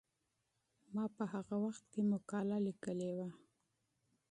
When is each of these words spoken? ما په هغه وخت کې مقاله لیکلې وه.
ما 0.93 1.03
په 1.15 1.23
هغه 1.33 1.55
وخت 1.65 1.83
کې 1.91 2.01
مقاله 2.11 2.57
لیکلې 2.67 3.11
وه. 3.17 3.29